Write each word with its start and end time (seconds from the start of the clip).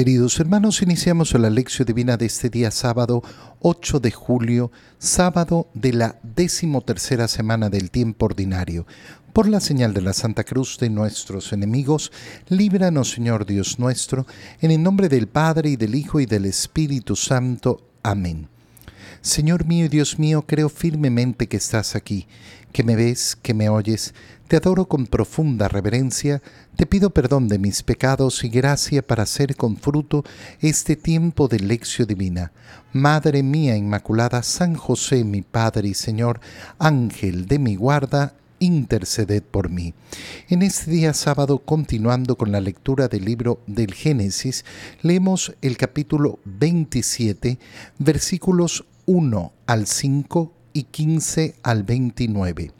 Queridos 0.00 0.40
hermanos, 0.40 0.80
iniciamos 0.80 1.34
la 1.34 1.50
lección 1.50 1.84
divina 1.84 2.16
de 2.16 2.24
este 2.24 2.48
día 2.48 2.70
sábado 2.70 3.22
8 3.60 4.00
de 4.00 4.10
julio, 4.10 4.72
sábado 4.98 5.68
de 5.74 5.92
la 5.92 6.18
decimotercera 6.22 7.28
semana 7.28 7.68
del 7.68 7.90
tiempo 7.90 8.24
ordinario. 8.24 8.86
Por 9.34 9.46
la 9.46 9.60
señal 9.60 9.92
de 9.92 10.00
la 10.00 10.14
Santa 10.14 10.42
Cruz 10.44 10.78
de 10.78 10.88
nuestros 10.88 11.52
enemigos, 11.52 12.12
líbranos 12.48 13.10
Señor 13.10 13.44
Dios 13.44 13.78
nuestro, 13.78 14.26
en 14.62 14.70
el 14.70 14.82
nombre 14.82 15.10
del 15.10 15.28
Padre 15.28 15.68
y 15.68 15.76
del 15.76 15.94
Hijo 15.94 16.18
y 16.18 16.24
del 16.24 16.46
Espíritu 16.46 17.14
Santo. 17.14 17.82
Amén. 18.02 18.48
Señor 19.22 19.66
mío 19.66 19.86
y 19.86 19.88
Dios 19.88 20.18
mío, 20.18 20.44
creo 20.46 20.68
firmemente 20.68 21.46
que 21.46 21.56
estás 21.56 21.94
aquí, 21.94 22.26
que 22.72 22.82
me 22.84 22.96
ves, 22.96 23.36
que 23.40 23.54
me 23.54 23.68
oyes 23.68 24.14
te 24.50 24.56
adoro 24.56 24.86
con 24.86 25.06
profunda 25.06 25.68
reverencia, 25.68 26.42
te 26.74 26.84
pido 26.84 27.10
perdón 27.10 27.46
de 27.46 27.60
mis 27.60 27.84
pecados 27.84 28.42
y 28.42 28.48
gracia 28.48 29.00
para 29.00 29.22
hacer 29.22 29.54
con 29.54 29.76
fruto 29.76 30.24
este 30.60 30.96
tiempo 30.96 31.46
de 31.46 31.60
lección 31.60 32.08
divina. 32.08 32.50
Madre 32.92 33.44
mía 33.44 33.76
Inmaculada, 33.76 34.42
San 34.42 34.74
José, 34.74 35.22
mi 35.22 35.42
Padre 35.42 35.90
y 35.90 35.94
Señor, 35.94 36.40
Ángel 36.80 37.46
de 37.46 37.60
mi 37.60 37.76
guarda, 37.76 38.34
interceded 38.58 39.44
por 39.44 39.70
mí. 39.70 39.94
En 40.48 40.62
este 40.62 40.90
día 40.90 41.14
sábado, 41.14 41.60
continuando 41.60 42.36
con 42.36 42.50
la 42.50 42.60
lectura 42.60 43.06
del 43.06 43.26
libro 43.26 43.60
del 43.68 43.94
Génesis, 43.94 44.64
leemos 45.02 45.54
el 45.62 45.76
capítulo 45.76 46.40
27, 46.44 47.60
versículos 47.98 48.84
1 49.10 49.52
al 49.66 49.88
5 49.88 50.52
y 50.72 50.84
15 50.84 51.56
al 51.64 51.82
29. 51.82 52.70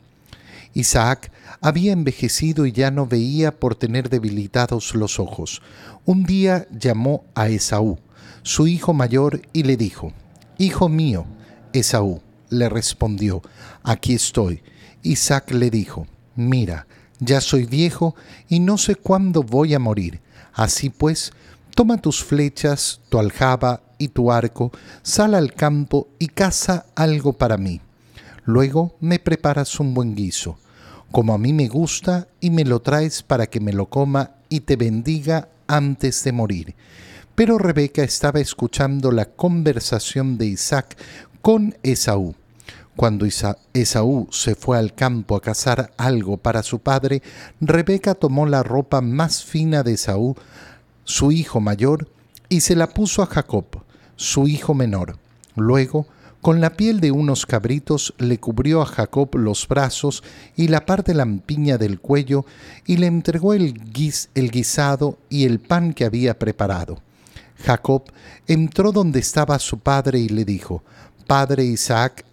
Isaac 0.73 1.29
había 1.59 1.91
envejecido 1.91 2.65
y 2.65 2.71
ya 2.71 2.89
no 2.89 3.05
veía 3.05 3.59
por 3.59 3.75
tener 3.75 4.09
debilitados 4.09 4.95
los 4.95 5.19
ojos. 5.19 5.61
Un 6.05 6.23
día 6.23 6.69
llamó 6.71 7.25
a 7.35 7.49
Esaú, 7.49 7.99
su 8.43 8.67
hijo 8.67 8.93
mayor, 8.93 9.41
y 9.51 9.63
le 9.63 9.75
dijo, 9.75 10.13
Hijo 10.57 10.87
mío, 10.87 11.25
Esaú, 11.73 12.21
le 12.49 12.69
respondió, 12.69 13.41
Aquí 13.83 14.13
estoy. 14.13 14.63
Isaac 15.03 15.51
le 15.51 15.69
dijo, 15.69 16.07
Mira, 16.37 16.87
ya 17.19 17.41
soy 17.41 17.65
viejo 17.65 18.15
y 18.47 18.61
no 18.61 18.77
sé 18.77 18.95
cuándo 18.95 19.43
voy 19.43 19.73
a 19.73 19.79
morir. 19.79 20.21
Así 20.53 20.89
pues, 20.91 21.33
toma 21.75 21.97
tus 21.97 22.23
flechas, 22.23 23.01
tu 23.09 23.19
aljaba 23.19 23.81
y 24.01 24.07
tu 24.07 24.31
arco, 24.31 24.71
sal 25.03 25.35
al 25.35 25.53
campo 25.53 26.07
y 26.17 26.27
caza 26.27 26.87
algo 26.95 27.33
para 27.33 27.57
mí. 27.57 27.81
Luego 28.45 28.95
me 28.99 29.19
preparas 29.19 29.79
un 29.79 29.93
buen 29.93 30.15
guiso, 30.15 30.57
como 31.11 31.35
a 31.35 31.37
mí 31.37 31.53
me 31.53 31.67
gusta, 31.67 32.27
y 32.39 32.49
me 32.49 32.65
lo 32.65 32.81
traes 32.81 33.21
para 33.21 33.45
que 33.45 33.59
me 33.59 33.73
lo 33.73 33.85
coma 33.85 34.31
y 34.49 34.61
te 34.61 34.75
bendiga 34.75 35.49
antes 35.67 36.23
de 36.23 36.31
morir. 36.31 36.75
Pero 37.35 37.59
Rebeca 37.59 38.03
estaba 38.03 38.39
escuchando 38.39 39.11
la 39.11 39.25
conversación 39.25 40.39
de 40.39 40.47
Isaac 40.47 40.97
con 41.41 41.75
Esaú. 41.83 42.33
Cuando 42.95 43.27
Esaú 43.73 44.27
se 44.31 44.55
fue 44.55 44.79
al 44.79 44.95
campo 44.95 45.35
a 45.35 45.41
cazar 45.41 45.93
algo 45.97 46.37
para 46.37 46.63
su 46.63 46.79
padre, 46.79 47.21
Rebeca 47.59 48.15
tomó 48.15 48.47
la 48.47 48.63
ropa 48.63 49.01
más 49.01 49.43
fina 49.43 49.83
de 49.83 49.93
Esaú, 49.93 50.35
su 51.03 51.31
hijo 51.31 51.61
mayor, 51.61 52.09
y 52.49 52.61
se 52.61 52.75
la 52.75 52.87
puso 52.87 53.23
a 53.23 53.27
Jacob, 53.27 53.65
su 54.21 54.47
hijo 54.47 54.75
menor. 54.75 55.17
Luego 55.55 56.05
con 56.41 56.61
la 56.61 56.71
piel 56.77 56.99
de 56.99 57.11
unos 57.11 57.47
cabritos 57.47 58.13
le 58.19 58.39
cubrió 58.39 58.81
a 58.81 58.85
Jacob 58.85 59.29
los 59.33 59.67
brazos 59.67 60.23
y 60.55 60.67
la 60.67 60.85
parte 60.85 61.15
lampiña 61.15 61.79
del 61.79 61.99
cuello 61.99 62.45
y 62.85 62.97
le 62.97 63.07
entregó 63.07 63.53
el, 63.53 63.81
el 64.35 64.51
guisado 64.51 65.17
y 65.29 65.45
el 65.45 65.59
pan 65.59 65.93
que 65.93 66.05
había 66.05 66.37
preparado. 66.37 66.99
Jacob 67.57 68.03
entró 68.47 68.91
donde 68.91 69.19
estaba 69.19 69.57
su 69.57 69.79
padre 69.79 70.19
y 70.19 70.29
le 70.29 70.45
dijo, 70.45 70.83
Padre 71.25 71.63
Isaac, 71.63 72.23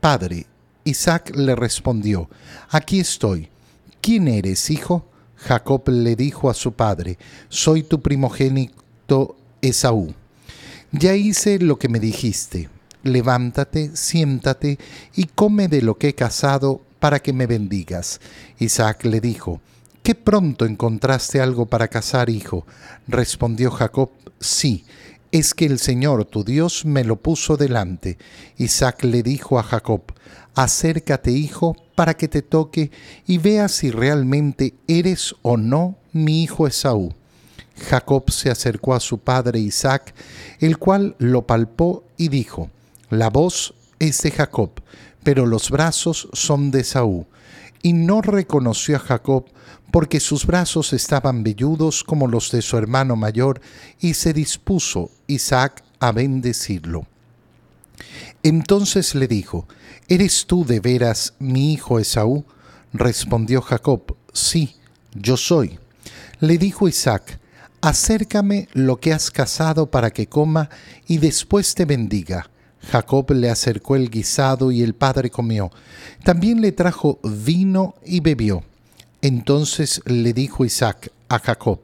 Padre. 0.00 0.46
Isaac 0.84 1.32
le 1.34 1.56
respondió, 1.56 2.30
Aquí 2.70 3.00
estoy. 3.00 3.48
¿Quién 4.00 4.28
eres, 4.28 4.70
hijo? 4.70 5.04
Jacob 5.34 5.88
le 5.88 6.14
dijo 6.14 6.48
a 6.48 6.54
su 6.54 6.72
padre, 6.72 7.18
Soy 7.48 7.82
tu 7.82 8.00
primogénito 8.00 9.36
Esaú. 9.60 10.14
Ya 10.92 11.14
hice 11.14 11.58
lo 11.58 11.78
que 11.78 11.88
me 11.88 12.00
dijiste 12.00 12.68
levántate, 13.02 13.96
siéntate 13.96 14.78
y 15.14 15.24
come 15.24 15.68
de 15.68 15.82
lo 15.82 15.98
que 15.98 16.08
he 16.08 16.14
cazado 16.14 16.82
para 16.98 17.20
que 17.20 17.32
me 17.32 17.46
bendigas. 17.46 18.20
Isaac 18.58 19.04
le 19.04 19.20
dijo, 19.20 19.60
¿Qué 20.02 20.14
pronto 20.14 20.64
encontraste 20.64 21.40
algo 21.40 21.66
para 21.66 21.88
cazar, 21.88 22.30
hijo? 22.30 22.66
Respondió 23.06 23.70
Jacob, 23.70 24.10
sí, 24.40 24.84
es 25.32 25.52
que 25.52 25.66
el 25.66 25.78
Señor 25.78 26.24
tu 26.24 26.44
Dios 26.44 26.86
me 26.86 27.04
lo 27.04 27.16
puso 27.16 27.56
delante. 27.56 28.16
Isaac 28.56 29.04
le 29.04 29.22
dijo 29.22 29.58
a 29.58 29.62
Jacob, 29.62 30.02
acércate, 30.54 31.30
hijo, 31.30 31.76
para 31.94 32.14
que 32.14 32.28
te 32.28 32.42
toque 32.42 32.90
y 33.26 33.38
vea 33.38 33.68
si 33.68 33.90
realmente 33.90 34.74
eres 34.86 35.34
o 35.42 35.56
no 35.56 35.96
mi 36.12 36.42
hijo 36.42 36.66
Esaú. 36.66 37.12
Jacob 37.78 38.30
se 38.30 38.50
acercó 38.50 38.94
a 38.94 39.00
su 39.00 39.18
padre 39.18 39.58
Isaac, 39.58 40.14
el 40.60 40.78
cual 40.78 41.16
lo 41.18 41.46
palpó 41.46 42.04
y 42.16 42.28
dijo, 42.28 42.70
la 43.10 43.30
voz 43.30 43.74
es 43.98 44.20
de 44.22 44.30
Jacob, 44.30 44.70
pero 45.22 45.46
los 45.46 45.70
brazos 45.70 46.28
son 46.32 46.70
de 46.70 46.84
Saúl. 46.84 47.26
Y 47.82 47.92
no 47.92 48.22
reconoció 48.22 48.96
a 48.96 49.00
Jacob 49.00 49.46
porque 49.90 50.20
sus 50.20 50.44
brazos 50.44 50.92
estaban 50.92 51.42
velludos 51.42 52.04
como 52.04 52.26
los 52.26 52.50
de 52.50 52.62
su 52.62 52.76
hermano 52.76 53.16
mayor, 53.16 53.60
y 54.00 54.14
se 54.14 54.32
dispuso 54.32 55.10
Isaac 55.26 55.82
a 56.00 56.12
bendecirlo. 56.12 57.06
Entonces 58.42 59.14
le 59.14 59.26
dijo, 59.26 59.66
¿Eres 60.08 60.46
tú 60.46 60.64
de 60.64 60.80
veras 60.80 61.34
mi 61.38 61.74
hijo 61.74 61.98
Esaú? 61.98 62.44
Respondió 62.94 63.60
Jacob, 63.60 64.16
sí, 64.32 64.76
yo 65.14 65.36
soy. 65.36 65.78
Le 66.40 66.56
dijo 66.56 66.88
Isaac, 66.88 67.38
acércame 67.88 68.68
lo 68.74 69.00
que 69.00 69.14
has 69.14 69.30
cazado 69.30 69.90
para 69.90 70.10
que 70.10 70.26
coma 70.26 70.68
y 71.06 71.18
después 71.18 71.74
te 71.74 71.86
bendiga. 71.86 72.50
Jacob 72.82 73.30
le 73.32 73.48
acercó 73.48 73.96
el 73.96 74.10
guisado 74.10 74.70
y 74.70 74.82
el 74.82 74.94
padre 74.94 75.30
comió. 75.30 75.70
También 76.22 76.60
le 76.60 76.72
trajo 76.72 77.18
vino 77.22 77.94
y 78.04 78.20
bebió. 78.20 78.62
Entonces 79.22 80.02
le 80.04 80.32
dijo 80.32 80.64
Isaac 80.64 81.10
a 81.28 81.38
Jacob, 81.38 81.80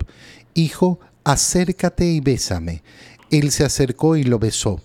Hijo, 0.52 1.00
acércate 1.24 2.06
y 2.06 2.20
bésame. 2.20 2.82
Él 3.30 3.50
se 3.50 3.64
acercó 3.64 4.16
y 4.16 4.24
lo 4.24 4.38
besó. 4.38 4.80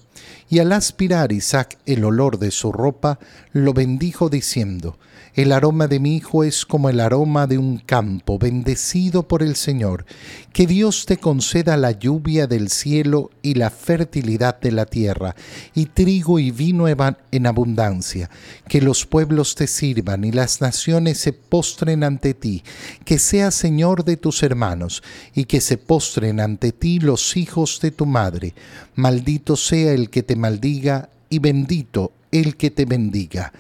Y 0.50 0.60
al 0.60 0.72
aspirar 0.72 1.32
Isaac 1.32 1.78
el 1.86 2.04
olor 2.04 2.40
de 2.40 2.52
su 2.52 2.72
ropa, 2.72 3.20
lo 3.54 3.74
bendijo 3.74 4.30
diciendo, 4.30 4.98
el 5.36 5.52
aroma 5.52 5.88
de 5.88 6.00
mi 6.00 6.16
hijo 6.16 6.44
es 6.44 6.66
como 6.66 6.90
el 6.90 7.00
aroma 7.00 7.46
de 7.46 7.58
un 7.58 7.78
campo 7.78 8.40
bendecido 8.40 9.28
por 9.28 9.44
el 9.44 9.56
Señor. 9.56 10.06
Que 10.52 10.66
Dios 10.66 11.06
te 11.06 11.18
conceda 11.18 11.78
la 11.78 11.92
lluvia 11.92 12.48
del 12.48 12.70
cielo 12.70 13.30
y 13.42 13.54
la 13.54 13.70
fertilidad 13.70 14.59
de 14.59 14.72
la 14.72 14.86
tierra, 14.86 15.36
y 15.76 15.86
trigo 15.86 16.40
y 16.40 16.52
vino 16.52 16.88
en 16.88 17.46
abundancia. 17.46 18.30
Que 18.68 18.82
los 18.82 19.06
pueblos 19.06 19.56
te 19.56 19.68
sirvan 19.68 20.24
y 20.24 20.32
las 20.32 20.62
naciones 20.62 21.20
se 21.20 21.32
postren 21.32 22.04
ante 22.04 22.34
ti. 22.34 22.64
Que 23.06 23.20
seas 23.20 23.54
Señor 23.54 24.04
de 24.04 24.18
tus 24.18 24.42
hermanos, 24.42 25.04
y 25.36 25.46
que 25.46 25.62
se 25.62 25.78
postren 25.78 26.40
ante 26.40 26.72
ti 26.72 27.00
los 27.00 27.38
hijos 27.38 27.80
de 27.82 27.92
tu 27.92 28.06
madre. 28.06 28.56
Maldito 28.96 29.56
sea 29.56 29.94
el 29.94 30.09
que 30.09 30.24
te 30.24 30.36
maldiga, 30.40 31.10
y 31.30 31.38
bendito 31.38 32.12
el 32.32 32.56
que 32.56 32.72
te 32.72 32.86
bendiga 32.86 33.54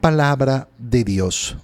palabra 0.00 0.68
de 0.78 1.04
Dios. 1.04 1.56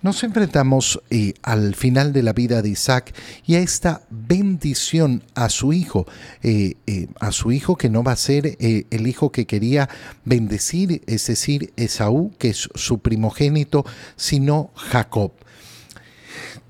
Nos 0.00 0.24
enfrentamos 0.24 1.00
eh, 1.10 1.34
al 1.42 1.76
final 1.76 2.12
de 2.12 2.24
la 2.24 2.32
vida 2.32 2.60
de 2.60 2.70
Isaac 2.70 3.14
y 3.46 3.54
a 3.54 3.60
esta 3.60 4.02
bendición 4.10 5.22
a 5.36 5.48
su 5.48 5.72
hijo, 5.72 6.06
eh, 6.42 6.74
eh, 6.88 7.06
a 7.20 7.30
su 7.30 7.52
hijo 7.52 7.76
que 7.76 7.88
no 7.88 8.02
va 8.02 8.12
a 8.12 8.16
ser 8.16 8.56
el 8.58 9.06
hijo 9.06 9.30
que 9.30 9.46
quería 9.46 9.88
bendecir, 10.24 11.02
es 11.06 11.28
decir, 11.28 11.72
Esaú, 11.76 12.32
que 12.38 12.48
es 12.48 12.68
su 12.74 12.98
primogénito, 12.98 13.86
sino 14.16 14.70
Jacob. 14.74 15.32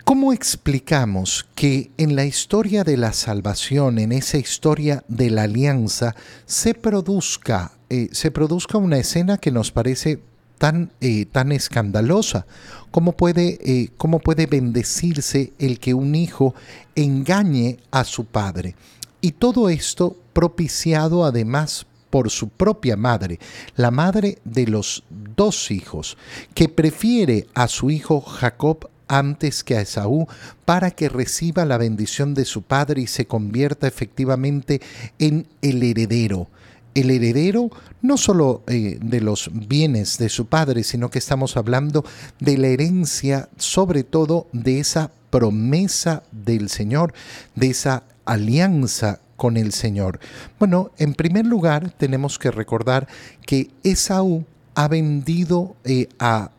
¿Cómo 0.05 0.33
explicamos 0.33 1.47
que 1.55 1.93
en 1.97 2.17
la 2.17 2.25
historia 2.25 2.83
de 2.83 2.97
la 2.97 3.13
salvación, 3.13 4.01
en 4.01 4.11
esa 4.11 4.37
historia 4.37 5.05
de 5.07 5.31
la 5.31 5.43
alianza, 5.43 6.17
se 6.45 6.75
produzca, 6.75 7.73
se 8.11 8.31
produzca 8.33 8.79
una 8.79 8.99
escena 8.99 9.39
que 9.39 9.53
nos 9.53 9.71
parece 9.71 10.21
tan, 10.59 10.91
eh, 11.01 11.27
tan 11.27 11.53
escandalosa? 11.53 12.47
¿Cómo 12.91 13.13
puede, 13.13 13.59
eh, 13.63 13.91
¿Cómo 13.97 14.19
puede 14.19 14.47
bendecirse 14.47 15.53
el 15.61 15.79
que 15.79 15.95
un 15.95 16.17
hijo 16.17 16.55
engañe 16.97 17.79
a 17.93 18.03
su 18.03 18.25
padre? 18.25 18.75
Y 19.21 19.33
todo 19.33 19.69
esto 19.69 20.17
propiciado 20.33 21.25
además 21.25 21.87
por 22.11 22.29
su 22.29 22.49
propia 22.49 22.97
madre, 22.97 23.39
la 23.77 23.93
madre 23.93 24.39
de 24.45 24.67
los 24.67 25.05
dos 25.37 25.71
hijos, 25.71 26.19
que 26.55 26.69
prefiere 26.69 27.47
a 27.55 27.69
su 27.69 27.89
hijo 27.89 28.21
Jacob 28.21 28.91
antes 29.09 29.65
que 29.65 29.77
a 29.77 29.81
Esaú 29.81 30.27
para 30.65 30.91
que 30.91 31.09
reciba 31.09 31.65
la 31.65 31.79
bendición 31.79 32.35
de 32.35 32.45
su 32.45 32.63
padre 32.63 33.03
y 33.03 33.07
se 33.07 33.27
convierta 33.27 33.87
efectivamente 33.87 34.81
en 35.19 35.47
el 35.61 35.83
heredero. 35.83 36.49
El 36.95 37.11
heredero 37.11 37.71
no 38.03 38.17
solo 38.19 38.63
eh, 38.67 38.99
de 39.01 39.21
los 39.21 39.51
bienes 39.53 40.19
de 40.19 40.29
su 40.29 40.47
padre, 40.47 40.85
sino 40.85 41.11
que 41.11 41.19
estamos 41.19 41.57
hablando 41.57 42.05
de 42.39 42.59
la 42.59 42.67
herencia, 42.69 43.49
sobre 43.57 44.05
todo 44.05 44.47
de 44.53 44.81
esa 44.81 45.11
promesa 45.31 46.23
del 46.33 46.69
Señor, 46.69 47.15
de 47.55 47.71
esa 47.71 48.03
alianza 48.27 49.21
con 49.37 49.57
el 49.57 49.73
Señor. 49.73 50.21
Bueno, 50.59 50.93
en 50.99 51.15
primer 51.15 51.47
lugar 51.47 51.91
tenemos 51.91 52.39
que 52.39 52.51
recordar 52.51 53.09
que 53.47 53.71
Esaú 53.83 54.45
ha 54.75 54.89
vendido 54.89 55.77
eh, 55.85 56.09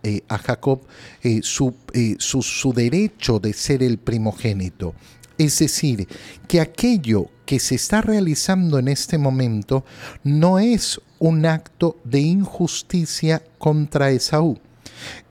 eh, 0.03 0.21
a, 0.27 0.37
Jacob 0.37 0.81
eh, 1.23 1.39
su, 1.41 1.75
su 2.19 2.73
derecho 2.73 3.39
de 3.39 3.53
ser 3.53 3.83
el 3.83 3.97
primogénito. 3.97 4.93
Es 5.37 5.59
decir, 5.59 6.07
que 6.47 6.61
aquello 6.61 7.27
que 7.45 7.59
se 7.59 7.75
está 7.75 8.01
realizando 8.01 8.77
en 8.77 8.87
este 8.87 9.17
momento 9.17 9.83
no 10.23 10.59
es 10.59 11.01
un 11.19 11.45
acto 11.45 11.97
de 12.03 12.19
injusticia 12.19 13.43
contra 13.57 14.11
Esaú. 14.11 14.59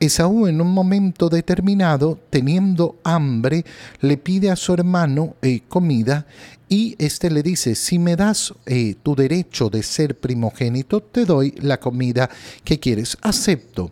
Esaú 0.00 0.46
en 0.46 0.60
un 0.60 0.72
momento 0.72 1.28
determinado, 1.28 2.18
teniendo 2.30 2.96
hambre, 3.04 3.64
le 4.00 4.16
pide 4.16 4.50
a 4.50 4.56
su 4.56 4.74
hermano 4.74 5.36
comida 5.68 6.26
y 6.68 6.96
éste 6.98 7.30
le 7.30 7.42
dice, 7.42 7.74
si 7.74 7.98
me 7.98 8.16
das 8.16 8.54
eh, 8.64 8.94
tu 9.02 9.14
derecho 9.14 9.68
de 9.68 9.82
ser 9.82 10.18
primogénito, 10.18 11.02
te 11.02 11.26
doy 11.26 11.54
la 11.60 11.78
comida 11.78 12.30
que 12.64 12.80
quieres. 12.80 13.18
Acepto. 13.20 13.90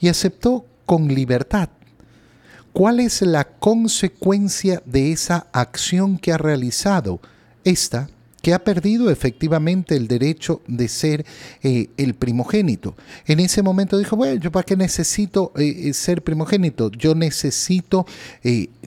Y 0.00 0.08
aceptó 0.08 0.66
con 0.84 1.06
libertad. 1.06 1.68
¿Cuál 2.72 3.00
es 3.00 3.22
la 3.22 3.44
consecuencia 3.44 4.82
de 4.84 5.12
esa 5.12 5.46
acción 5.52 6.18
que 6.18 6.32
ha 6.32 6.38
realizado? 6.38 7.20
Esta, 7.62 8.08
que 8.42 8.54
ha 8.54 8.58
perdido 8.58 9.10
efectivamente 9.10 9.96
el 9.96 10.08
derecho 10.08 10.62
de 10.66 10.88
ser 10.88 11.26
eh, 11.62 11.88
el 11.96 12.14
primogénito. 12.14 12.94
En 13.26 13.40
ese 13.40 13.62
momento 13.62 13.98
dijo, 13.98 14.16
bueno, 14.16 14.40
¿yo 14.40 14.52
para 14.52 14.64
qué 14.64 14.76
necesito 14.76 15.52
eh, 15.56 15.92
ser 15.92 16.22
primogénito? 16.22 16.90
Yo 16.90 17.14
necesito 17.14 18.06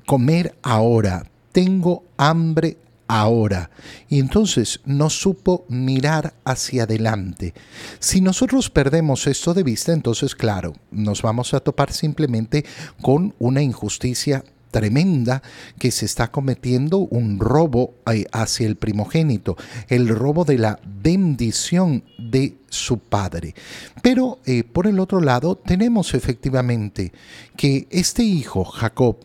comer 0.05 0.55
ahora. 0.61 1.25
Tengo 1.51 2.03
hambre 2.17 2.77
ahora. 3.11 3.69
Y 4.07 4.19
entonces 4.19 4.79
no 4.85 5.09
supo 5.09 5.65
mirar 5.67 6.33
hacia 6.45 6.83
adelante. 6.83 7.53
Si 7.99 8.21
nosotros 8.21 8.69
perdemos 8.69 9.27
esto 9.27 9.53
de 9.53 9.63
vista, 9.63 9.91
entonces 9.91 10.33
claro, 10.33 10.73
nos 10.91 11.21
vamos 11.21 11.53
a 11.53 11.59
topar 11.59 11.91
simplemente 11.91 12.63
con 13.01 13.35
una 13.37 13.61
injusticia 13.61 14.45
tremenda 14.71 15.43
que 15.77 15.91
se 15.91 16.05
está 16.05 16.31
cometiendo 16.31 16.99
un 16.99 17.39
robo 17.39 17.93
eh, 18.11 18.25
hacia 18.31 18.67
el 18.67 18.77
primogénito, 18.77 19.57
el 19.89 20.07
robo 20.07 20.45
de 20.45 20.57
la 20.57 20.79
bendición 20.83 22.03
de 22.17 22.57
su 22.69 22.97
padre. 22.97 23.53
Pero 24.01 24.39
eh, 24.45 24.63
por 24.63 24.87
el 24.87 24.99
otro 24.99 25.21
lado 25.21 25.55
tenemos 25.55 26.13
efectivamente 26.13 27.11
que 27.55 27.87
este 27.91 28.23
hijo, 28.23 28.63
Jacob, 28.63 29.17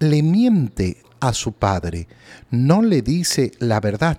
le 0.00 0.22
miente 0.22 0.98
a 1.20 1.32
su 1.32 1.52
padre, 1.52 2.08
no 2.50 2.82
le 2.82 3.02
dice 3.02 3.52
la 3.58 3.80
verdad. 3.80 4.18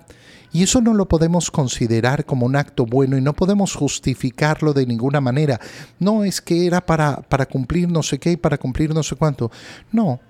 Y 0.55 0.63
eso 0.63 0.79
no 0.79 0.93
lo 0.93 1.05
podemos 1.09 1.51
considerar 1.51 2.23
como 2.23 2.45
un 2.45 2.55
acto 2.55 2.85
bueno 2.85 3.17
y 3.17 3.21
no 3.21 3.33
podemos 3.33 3.75
justificarlo 3.75 4.71
de 4.71 4.85
ninguna 4.85 5.19
manera. 5.19 5.59
No 5.99 6.23
es 6.23 6.39
que 6.39 6.65
era 6.65 6.85
para, 6.85 7.17
para 7.17 7.45
cumplir 7.45 7.89
no 7.89 8.01
sé 8.01 8.19
qué 8.19 8.31
y 8.31 8.37
para 8.37 8.57
cumplir 8.57 8.93
no 8.93 9.03
sé 9.03 9.17
cuánto. 9.17 9.51
No, 9.91 10.21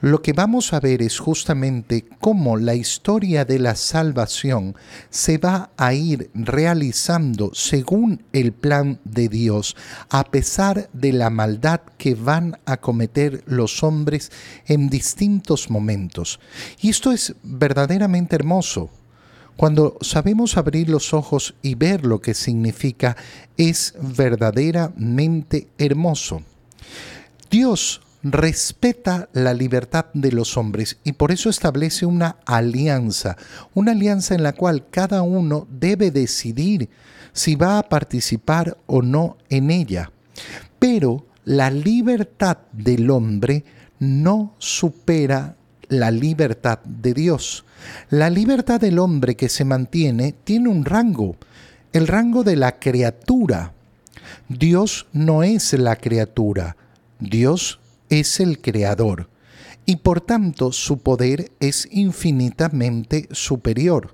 lo 0.00 0.20
que 0.20 0.34
vamos 0.34 0.72
a 0.72 0.80
ver 0.80 1.00
es 1.00 1.18
justamente 1.18 2.04
cómo 2.20 2.56
la 2.56 2.74
historia 2.74 3.44
de 3.44 3.58
la 3.58 3.74
salvación 3.76 4.76
se 5.08 5.38
va 5.38 5.70
a 5.76 5.94
ir 5.94 6.30
realizando 6.34 7.50
según 7.54 8.22
el 8.32 8.52
plan 8.52 9.00
de 9.04 9.28
Dios, 9.28 9.74
a 10.10 10.24
pesar 10.24 10.90
de 10.92 11.12
la 11.12 11.30
maldad 11.30 11.80
que 11.96 12.14
van 12.14 12.58
a 12.66 12.76
cometer 12.76 13.42
los 13.46 13.82
hombres 13.82 14.30
en 14.66 14.90
distintos 14.90 15.70
momentos. 15.70 16.40
Y 16.80 16.90
esto 16.90 17.10
es 17.10 17.34
verdaderamente 17.42 18.36
hermoso. 18.36 18.90
Cuando 19.56 19.96
sabemos 20.02 20.58
abrir 20.58 20.90
los 20.90 21.14
ojos 21.14 21.54
y 21.62 21.74
ver 21.74 22.04
lo 22.04 22.20
que 22.20 22.34
significa, 22.34 23.16
es 23.56 23.94
verdaderamente 23.98 25.68
hermoso. 25.78 26.42
Dios 27.50 28.02
respeta 28.32 29.28
la 29.32 29.54
libertad 29.54 30.06
de 30.14 30.32
los 30.32 30.56
hombres 30.56 30.98
y 31.04 31.12
por 31.12 31.32
eso 31.32 31.48
establece 31.48 32.06
una 32.06 32.36
alianza, 32.46 33.36
una 33.74 33.92
alianza 33.92 34.34
en 34.34 34.42
la 34.42 34.52
cual 34.52 34.86
cada 34.90 35.22
uno 35.22 35.66
debe 35.70 36.10
decidir 36.10 36.88
si 37.32 37.54
va 37.54 37.78
a 37.78 37.88
participar 37.88 38.76
o 38.86 39.02
no 39.02 39.36
en 39.48 39.70
ella. 39.70 40.10
Pero 40.78 41.26
la 41.44 41.70
libertad 41.70 42.58
del 42.72 43.10
hombre 43.10 43.64
no 43.98 44.54
supera 44.58 45.56
la 45.88 46.10
libertad 46.10 46.80
de 46.84 47.14
Dios. 47.14 47.64
La 48.10 48.30
libertad 48.30 48.80
del 48.80 48.98
hombre 48.98 49.36
que 49.36 49.48
se 49.48 49.64
mantiene 49.64 50.32
tiene 50.32 50.68
un 50.68 50.84
rango, 50.84 51.36
el 51.92 52.08
rango 52.08 52.42
de 52.42 52.56
la 52.56 52.78
criatura. 52.78 53.72
Dios 54.48 55.06
no 55.12 55.42
es 55.42 55.72
la 55.74 55.96
criatura, 55.96 56.76
Dios 57.20 57.78
es 58.10 58.40
el 58.40 58.60
creador 58.60 59.28
y 59.86 59.96
por 59.96 60.20
tanto 60.20 60.72
su 60.72 60.98
poder 60.98 61.52
es 61.60 61.88
infinitamente 61.92 63.28
superior. 63.30 64.12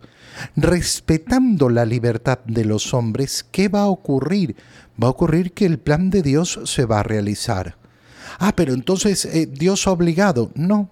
Respetando 0.54 1.68
la 1.68 1.84
libertad 1.84 2.38
de 2.46 2.64
los 2.64 2.94
hombres, 2.94 3.44
¿qué 3.50 3.68
va 3.68 3.82
a 3.82 3.88
ocurrir? 3.88 4.54
Va 5.02 5.08
a 5.08 5.10
ocurrir 5.10 5.52
que 5.52 5.66
el 5.66 5.78
plan 5.78 6.10
de 6.10 6.22
Dios 6.22 6.60
se 6.64 6.84
va 6.84 7.00
a 7.00 7.02
realizar. 7.02 7.76
Ah, 8.38 8.54
pero 8.54 8.74
entonces 8.74 9.24
eh, 9.24 9.46
Dios 9.46 9.86
ha 9.86 9.92
obligado. 9.92 10.50
No. 10.54 10.90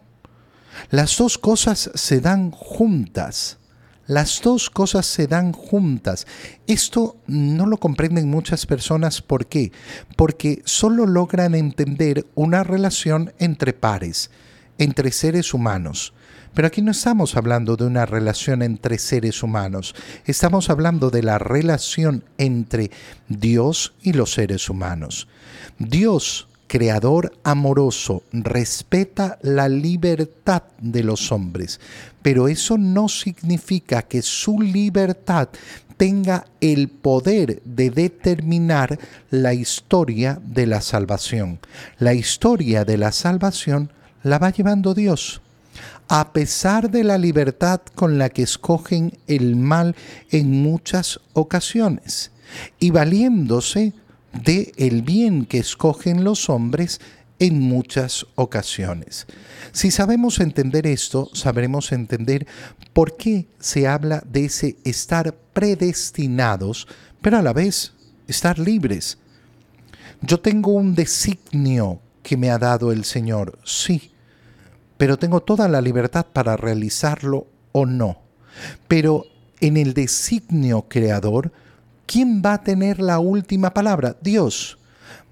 Las 0.90 1.16
dos 1.16 1.38
cosas 1.38 1.90
se 1.94 2.20
dan 2.20 2.50
juntas. 2.50 3.58
Las 4.10 4.42
dos 4.42 4.70
cosas 4.70 5.06
se 5.06 5.28
dan 5.28 5.52
juntas. 5.52 6.26
Esto 6.66 7.18
no 7.28 7.64
lo 7.64 7.76
comprenden 7.76 8.28
muchas 8.28 8.66
personas. 8.66 9.22
¿Por 9.22 9.46
qué? 9.46 9.70
Porque 10.16 10.62
solo 10.64 11.06
logran 11.06 11.54
entender 11.54 12.26
una 12.34 12.64
relación 12.64 13.32
entre 13.38 13.72
pares, 13.72 14.32
entre 14.78 15.12
seres 15.12 15.54
humanos. 15.54 16.12
Pero 16.54 16.66
aquí 16.66 16.82
no 16.82 16.90
estamos 16.90 17.36
hablando 17.36 17.76
de 17.76 17.84
una 17.84 18.04
relación 18.04 18.62
entre 18.62 18.98
seres 18.98 19.44
humanos, 19.44 19.94
estamos 20.24 20.70
hablando 20.70 21.10
de 21.10 21.22
la 21.22 21.38
relación 21.38 22.24
entre 22.36 22.90
Dios 23.28 23.94
y 24.02 24.14
los 24.14 24.32
seres 24.32 24.68
humanos. 24.68 25.28
Dios 25.78 26.48
creador 26.70 27.32
amoroso, 27.42 28.22
respeta 28.32 29.40
la 29.42 29.68
libertad 29.68 30.62
de 30.80 31.02
los 31.02 31.32
hombres, 31.32 31.80
pero 32.22 32.46
eso 32.46 32.78
no 32.78 33.08
significa 33.08 34.02
que 34.02 34.22
su 34.22 34.60
libertad 34.60 35.48
tenga 35.96 36.44
el 36.60 36.88
poder 36.88 37.60
de 37.64 37.90
determinar 37.90 39.00
la 39.30 39.52
historia 39.52 40.40
de 40.46 40.68
la 40.68 40.80
salvación. 40.80 41.58
La 41.98 42.14
historia 42.14 42.84
de 42.84 42.98
la 42.98 43.10
salvación 43.10 43.92
la 44.22 44.38
va 44.38 44.50
llevando 44.50 44.94
Dios. 44.94 45.42
A 46.06 46.32
pesar 46.32 46.88
de 46.88 47.02
la 47.02 47.18
libertad 47.18 47.80
con 47.96 48.16
la 48.16 48.28
que 48.28 48.42
escogen 48.42 49.18
el 49.26 49.56
mal 49.56 49.96
en 50.30 50.62
muchas 50.62 51.18
ocasiones 51.32 52.30
y 52.78 52.92
valiéndose 52.92 53.92
de 54.32 54.72
el 54.76 55.02
bien 55.02 55.46
que 55.46 55.58
escogen 55.58 56.24
los 56.24 56.48
hombres 56.48 57.00
en 57.38 57.58
muchas 57.58 58.26
ocasiones. 58.34 59.26
Si 59.72 59.90
sabemos 59.90 60.40
entender 60.40 60.86
esto, 60.86 61.30
sabremos 61.32 61.90
entender 61.90 62.46
por 62.92 63.16
qué 63.16 63.46
se 63.58 63.88
habla 63.88 64.22
de 64.26 64.44
ese 64.44 64.76
estar 64.84 65.34
predestinados, 65.52 66.86
pero 67.20 67.38
a 67.38 67.42
la 67.42 67.52
vez 67.52 67.94
estar 68.28 68.58
libres. 68.58 69.18
Yo 70.20 70.38
tengo 70.38 70.72
un 70.72 70.94
designio 70.94 72.00
que 72.22 72.36
me 72.36 72.50
ha 72.50 72.58
dado 72.58 72.92
el 72.92 73.04
Señor, 73.04 73.58
sí, 73.64 74.12
pero 74.98 75.18
tengo 75.18 75.40
toda 75.40 75.66
la 75.66 75.80
libertad 75.80 76.26
para 76.30 76.58
realizarlo 76.58 77.46
o 77.72 77.86
no. 77.86 78.20
Pero 78.86 79.24
en 79.60 79.78
el 79.78 79.94
designio 79.94 80.86
creador, 80.88 81.52
¿quién 82.10 82.42
va 82.44 82.54
a 82.54 82.64
tener 82.64 82.98
la 82.98 83.20
última 83.20 83.72
palabra? 83.72 84.16
Dios. 84.20 84.78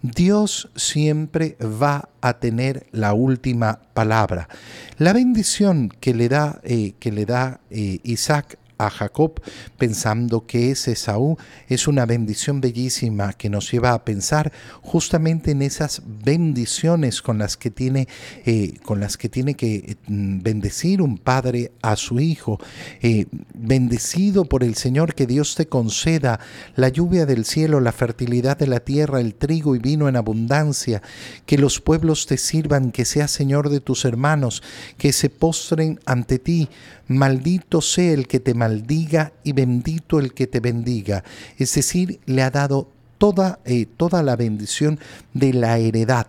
Dios 0.01 0.71
siempre 0.77 1.57
va 1.61 2.09
a 2.21 2.39
tener 2.39 2.87
la 2.93 3.15
última 3.15 3.81
palabra. 3.95 4.49
La 4.97 5.13
bendición 5.13 5.89
que 5.89 6.15
le 6.15 6.29
da, 6.29 6.61
eh, 6.63 6.93
que 7.01 7.11
le 7.11 7.27
da 7.27 7.59
eh, 7.71 7.99
Isaac 8.05 8.59
a 8.79 8.91
Jacob, 8.91 9.41
pensando 9.77 10.47
que 10.47 10.71
ese 10.71 10.93
Esaú 10.93 11.37
es 11.69 11.89
una 11.89 12.07
bendición 12.07 12.61
bellísima 12.61 13.33
que 13.33 13.51
nos 13.51 13.71
lleva 13.71 13.93
a 13.93 14.05
pensar 14.05 14.53
justamente 14.83 15.51
en 15.51 15.63
esas 15.63 16.03
bendiciones 16.25 17.21
con 17.23 17.39
las 17.39 17.57
que 17.57 17.71
tiene, 17.71 18.09
eh, 18.47 18.75
con 18.85 19.01
las 19.01 19.17
que, 19.17 19.29
tiene 19.29 19.55
que 19.55 19.97
mm, 20.07 20.41
bendecir 20.43 21.03
un 21.03 21.19
padre 21.19 21.73
a 21.83 21.97
su 21.97 22.21
hijo. 22.21 22.59
Eh, 23.03 23.27
bendecido 23.55 24.45
por 24.45 24.63
el 24.63 24.77
Señor, 24.77 25.15
que 25.15 25.27
Dios 25.27 25.55
te 25.55 25.67
conceda 25.67 26.41
la 26.77 26.89
lluvia 26.89 27.27
del 27.27 27.45
cielo, 27.45 27.81
la 27.81 27.93
fertilidad 27.93 28.57
de 28.57 28.67
la 28.67 28.81
tierra, 28.81 29.21
el 29.21 29.35
trigo 29.35 29.75
y 29.75 29.79
vino 29.79 30.09
en 30.09 30.17
abundancia, 30.17 31.03
que 31.47 31.59
los 31.59 31.81
pueblos 31.81 32.27
te 32.27 32.37
sirvan, 32.37 32.93
que 32.93 33.05
seas 33.05 33.31
Señor 33.31 33.69
de 33.71 33.81
tus 33.81 34.05
hermanos, 34.05 34.63
que 34.97 35.13
se 35.13 35.31
postren 35.31 36.01
ante 36.07 36.39
ti. 36.39 36.69
Maldito 37.09 37.81
sea 37.81 38.13
el 38.13 38.29
que 38.29 38.39
te 38.39 38.53
maldiga 38.69 39.33
y 39.45 39.53
bendito 39.53 40.21
el 40.21 40.35
que 40.35 40.47
te 40.47 40.61
bendiga. 40.61 41.25
Es 41.57 41.75
decir, 41.75 42.21
le 42.27 42.43
ha 42.43 42.51
dado 42.51 42.89
toda, 43.17 43.61
eh, 43.65 43.87
toda 43.87 44.23
la 44.23 44.37
bendición 44.37 45.01
de 45.33 45.53
la 45.55 45.79
heredad 45.79 46.27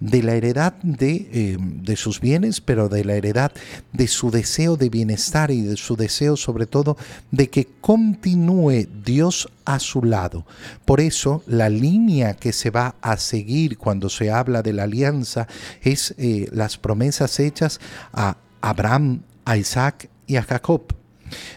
de 0.00 0.22
la 0.22 0.34
heredad 0.34 0.74
de, 0.82 1.28
eh, 1.32 1.56
de, 1.58 1.96
sus 1.96 2.20
bienes, 2.20 2.60
pero 2.60 2.88
de 2.88 3.04
la 3.04 3.14
heredad 3.14 3.50
de 3.92 4.06
su 4.06 4.30
deseo 4.30 4.76
de 4.76 4.90
bienestar 4.90 5.50
y 5.50 5.62
de 5.62 5.76
su 5.76 5.96
deseo 5.96 6.36
sobre 6.36 6.66
todo 6.66 6.96
de 7.32 7.48
que 7.48 7.66
continúe 7.80 8.86
Dios 9.04 9.48
a 9.64 9.80
su 9.80 10.04
lado. 10.04 10.46
Por 10.84 11.00
eso 11.00 11.42
la 11.48 11.68
línea 11.68 12.34
que 12.34 12.52
se 12.52 12.70
va 12.70 12.94
a 13.00 13.16
seguir 13.16 13.76
cuando 13.76 14.08
se 14.08 14.30
habla 14.30 14.62
de 14.62 14.72
la 14.72 14.84
alianza 14.84 15.48
es 15.82 16.14
eh, 16.16 16.48
las 16.52 16.78
promesas 16.78 17.40
hechas 17.40 17.80
a 18.12 18.36
Abraham, 18.60 19.22
a 19.44 19.56
Isaac 19.56 20.10
y 20.28 20.36
a 20.36 20.42
Jacob. 20.42 20.94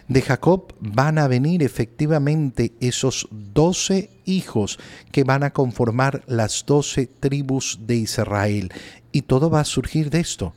De 0.07 0.21
Jacob 0.21 0.73
van 0.79 1.17
a 1.17 1.27
venir 1.27 1.63
efectivamente 1.63 2.73
esos 2.79 3.27
doce 3.31 4.09
hijos 4.25 4.79
que 5.11 5.23
van 5.23 5.43
a 5.43 5.51
conformar 5.51 6.23
las 6.27 6.65
doce 6.65 7.07
tribus 7.07 7.79
de 7.85 7.95
Israel. 7.95 8.71
Y 9.11 9.23
todo 9.23 9.49
va 9.49 9.61
a 9.61 9.65
surgir 9.65 10.09
de 10.09 10.19
esto, 10.19 10.53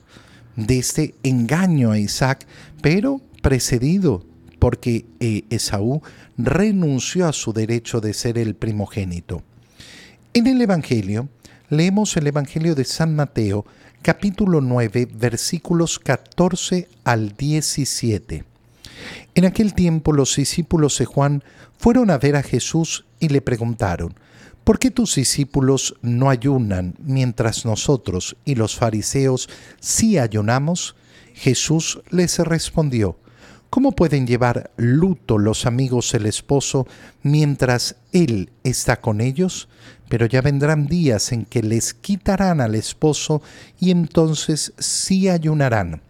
de 0.57 0.79
este 0.79 1.15
engaño 1.23 1.91
a 1.91 1.99
Isaac, 1.99 2.47
pero 2.81 3.21
precedido 3.43 4.25
porque 4.59 5.05
eh, 5.21 5.45
Esaú 5.51 6.01
renunció 6.39 7.29
a 7.29 7.35
su 7.35 7.53
derecho 7.53 8.01
de 8.01 8.15
ser 8.15 8.39
el 8.39 8.55
primogénito. 8.55 9.43
En 10.33 10.47
el 10.47 10.61
Evangelio, 10.61 11.29
leemos 11.69 12.17
el 12.17 12.27
Evangelio 12.27 12.75
de 12.75 12.85
San 12.85 13.15
Mateo, 13.15 13.67
capítulo 14.01 14.61
9, 14.63 15.09
versículos 15.15 15.99
14 15.99 16.89
al 17.05 17.37
17. 17.37 18.54
En 19.35 19.45
aquel 19.45 19.75
tiempo 19.75 20.13
los 20.13 20.37
discípulos 20.37 20.99
de 20.99 21.05
Juan 21.05 21.45
fueron 21.79 22.11
a 22.11 22.19
ver 22.19 22.37
a 22.37 22.43
Jesús 22.43 23.05
y 23.21 23.29
le 23.29 23.41
preguntaron, 23.41 24.15
¿por 24.65 24.79
qué 24.79 24.91
tus 24.91 25.17
discípulos 25.17 25.97
no 26.03 26.31
ayunan 26.31 26.95
mientras 26.99 27.65
nosotros 27.65 28.37
y 28.45 28.55
los 28.55 28.77
fariseos 28.77 29.49
sí 29.81 30.19
ayunamos? 30.19 30.97
Jesús 31.35 32.01
les 32.11 32.39
respondió, 32.39 33.19
¿cómo 33.69 33.93
pueden 33.93 34.27
llevar 34.27 34.71
luto 34.77 35.37
los 35.37 35.67
amigos 35.67 36.13
del 36.13 36.27
esposo 36.27 36.87
mientras 37.23 37.97
él 38.13 38.51
está 38.63 39.01
con 39.01 39.21
ellos? 39.21 39.69
Pero 40.09 40.27
ya 40.27 40.43
vendrán 40.43 40.87
días 40.87 41.33
en 41.33 41.45
que 41.45 41.63
les 41.63 41.93
quitarán 41.93 42.61
al 42.61 42.77
esposo 42.77 43.43
y 43.81 43.91
entonces 43.91 44.73
sí 44.79 45.29
ayunarán. 45.29 46.04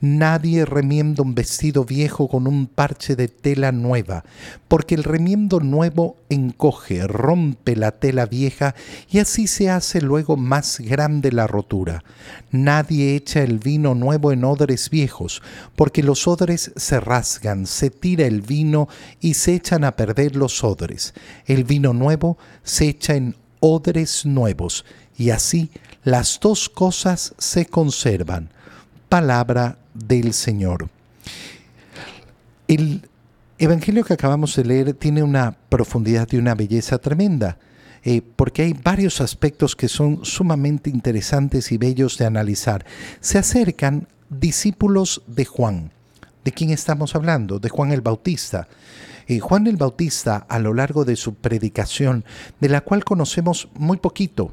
Nadie 0.00 0.64
remienda 0.64 1.22
un 1.22 1.34
vestido 1.34 1.84
viejo 1.84 2.28
con 2.28 2.46
un 2.46 2.66
parche 2.66 3.16
de 3.16 3.28
tela 3.28 3.72
nueva, 3.72 4.24
porque 4.68 4.94
el 4.94 5.04
remiendo 5.04 5.60
nuevo 5.60 6.16
encoge, 6.28 7.06
rompe 7.06 7.76
la 7.76 7.92
tela 7.92 8.26
vieja 8.26 8.74
y 9.10 9.18
así 9.18 9.46
se 9.46 9.70
hace 9.70 10.00
luego 10.00 10.36
más 10.36 10.80
grande 10.80 11.32
la 11.32 11.46
rotura. 11.46 12.04
Nadie 12.50 13.14
echa 13.14 13.42
el 13.42 13.58
vino 13.58 13.94
nuevo 13.94 14.32
en 14.32 14.44
odres 14.44 14.90
viejos, 14.90 15.42
porque 15.74 16.02
los 16.02 16.26
odres 16.26 16.72
se 16.76 17.00
rasgan, 17.00 17.66
se 17.66 17.90
tira 17.90 18.26
el 18.26 18.42
vino 18.42 18.88
y 19.20 19.34
se 19.34 19.54
echan 19.54 19.84
a 19.84 19.96
perder 19.96 20.36
los 20.36 20.64
odres. 20.64 21.14
El 21.46 21.64
vino 21.64 21.92
nuevo 21.92 22.38
se 22.62 22.88
echa 22.88 23.14
en 23.14 23.36
odres 23.60 24.26
nuevos, 24.26 24.84
y 25.16 25.30
así 25.30 25.70
las 26.04 26.38
dos 26.40 26.68
cosas 26.68 27.34
se 27.38 27.66
conservan 27.66 28.50
palabra 29.08 29.78
del 29.94 30.32
Señor. 30.32 30.88
El 32.68 33.08
Evangelio 33.58 34.04
que 34.04 34.12
acabamos 34.12 34.54
de 34.56 34.64
leer 34.64 34.92
tiene 34.92 35.22
una 35.22 35.56
profundidad 35.70 36.28
y 36.30 36.36
una 36.36 36.54
belleza 36.54 36.98
tremenda, 36.98 37.58
eh, 38.04 38.20
porque 38.20 38.62
hay 38.62 38.74
varios 38.74 39.22
aspectos 39.22 39.74
que 39.74 39.88
son 39.88 40.24
sumamente 40.24 40.90
interesantes 40.90 41.72
y 41.72 41.78
bellos 41.78 42.18
de 42.18 42.26
analizar. 42.26 42.84
Se 43.20 43.38
acercan 43.38 44.08
discípulos 44.28 45.22
de 45.26 45.46
Juan. 45.46 45.90
¿De 46.44 46.52
quién 46.52 46.70
estamos 46.70 47.14
hablando? 47.14 47.58
De 47.58 47.70
Juan 47.70 47.92
el 47.92 48.02
Bautista. 48.02 48.68
Eh, 49.26 49.40
Juan 49.40 49.66
el 49.66 49.76
Bautista, 49.76 50.46
a 50.48 50.58
lo 50.58 50.74
largo 50.74 51.04
de 51.04 51.16
su 51.16 51.34
predicación, 51.34 52.24
de 52.60 52.68
la 52.68 52.82
cual 52.82 53.04
conocemos 53.04 53.68
muy 53.74 53.96
poquito, 53.96 54.52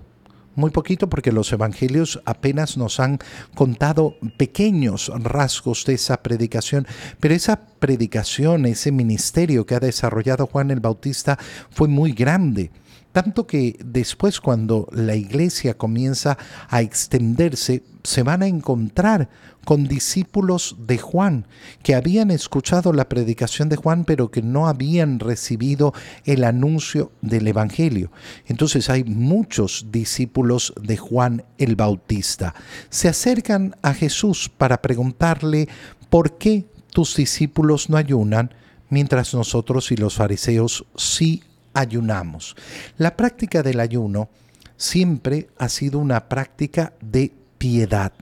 muy 0.56 0.72
poquito 0.72 1.10
porque 1.10 1.32
los 1.32 1.52
evangelios 1.52 2.22
apenas 2.26 2.78
nos 2.78 3.00
han 3.00 3.20
contado 3.56 4.16
pequeños 4.38 5.12
rasgos 5.16 5.86
de 5.86 5.96
esa 5.96 6.22
predicación, 6.24 6.88
pero 7.20 7.34
esa 7.34 7.62
predicación, 7.80 8.66
ese 8.66 8.92
ministerio 8.92 9.66
que 9.66 9.76
ha 9.76 9.80
desarrollado 9.80 10.48
Juan 10.48 10.72
el 10.72 10.80
Bautista 10.80 11.38
fue 11.70 11.88
muy 11.88 12.12
grande. 12.14 12.72
Tanto 13.14 13.46
que 13.46 13.80
después 13.86 14.42
cuando 14.42 14.90
la 14.92 15.16
iglesia 15.16 15.78
comienza 15.78 16.38
a 16.68 16.82
extenderse, 16.82 17.84
se 18.04 18.24
van 18.24 18.42
a 18.42 18.48
encontrar 18.48 19.30
con 19.66 19.88
discípulos 19.88 20.76
de 20.80 20.98
Juan, 20.98 21.46
que 21.84 21.96
habían 21.96 22.32
escuchado 22.32 22.92
la 22.92 23.08
predicación 23.08 23.70
de 23.70 23.76
Juan, 23.76 24.04
pero 24.04 24.32
que 24.32 24.42
no 24.42 24.68
habían 24.68 25.20
recibido 25.20 25.94
el 26.26 26.44
anuncio 26.44 27.12
del 27.22 27.48
Evangelio. 27.48 28.12
Entonces 28.48 28.90
hay 28.90 29.04
muchos 29.04 29.86
discípulos 29.92 30.74
de 30.82 30.98
Juan 30.98 31.46
el 31.60 31.76
Bautista. 31.76 32.56
Se 32.90 33.08
acercan 33.08 33.76
a 33.84 33.94
Jesús 33.94 34.50
para 34.50 34.82
preguntarle, 34.82 35.70
¿por 36.10 36.38
qué 36.40 36.66
tus 36.92 37.16
discípulos 37.16 37.90
no 37.92 37.98
ayunan 37.98 38.54
mientras 38.90 39.34
nosotros 39.34 39.92
y 39.92 39.98
los 39.98 40.16
fariseos 40.16 40.86
sí 40.96 41.44
ayunamos. 41.74 42.56
La 42.98 43.16
práctica 43.16 43.64
del 43.64 43.80
ayuno 43.80 44.30
siempre 44.78 45.48
ha 45.58 45.70
sido 45.70 46.00
una 46.00 46.28
práctica 46.28 46.94
de 47.02 47.32
piedad, 47.58 48.14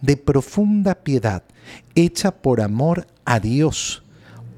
de 0.00 0.16
profunda 0.16 0.94
piedad, 0.96 1.42
hecha 1.94 2.30
por 2.32 2.60
amor 2.60 3.06
a 3.24 3.40
Dios, 3.40 4.02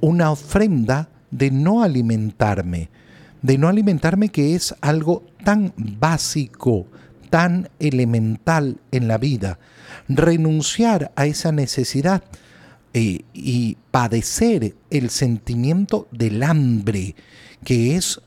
una 0.01 0.31
ofrenda 0.31 1.09
de 1.31 1.51
no 1.51 1.83
alimentarme, 1.83 2.89
de 3.43 3.59
no 3.59 3.69
alimentarme 3.69 4.31
que 4.31 4.55
es 4.55 4.75
algo 4.81 5.25
tan 5.45 5.73
básico, 5.77 6.87
tan 7.31 7.69
elemental 7.79 8.79
en 8.91 9.09
la 9.09 9.19
vida, 9.19 9.59
renunciar 10.09 11.13
a 11.17 11.27
esa 11.27 11.53
necesidad 11.53 12.23
eh, 12.97 13.23
y 13.33 13.77
padecer 13.91 14.77
el 14.89 15.11
sentimiento 15.11 16.07
del 16.13 16.45
hambre, 16.45 17.17
que 17.65 17.97
es 17.97 18.21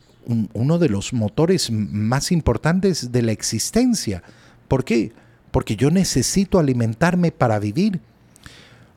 uno 0.53 0.77
de 0.77 0.89
los 0.89 1.13
motores 1.13 1.71
más 1.71 2.33
importantes 2.33 3.13
de 3.13 3.21
la 3.21 3.31
existencia. 3.31 4.23
¿Por 4.67 4.83
qué? 4.83 5.13
Porque 5.51 5.77
yo 5.77 5.89
necesito 5.89 6.59
alimentarme 6.59 7.31
para 7.31 7.59
vivir. 7.59 8.01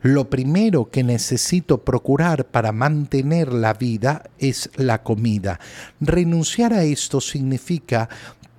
Lo 0.02 0.28
primero 0.28 0.90
que 0.90 1.04
necesito 1.04 1.84
procurar 1.84 2.46
para 2.46 2.72
mantener 2.72 3.52
la 3.52 3.74
vida 3.74 4.24
es 4.40 4.70
la 4.74 5.04
comida. 5.04 5.60
Renunciar 6.00 6.72
a 6.72 6.82
esto 6.82 7.20
significa 7.20 8.08